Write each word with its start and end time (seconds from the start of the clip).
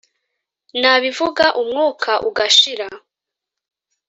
na 0.81 0.93
bivuga 1.03 1.45
umwuka 1.61 2.11
ugashira 2.29 2.87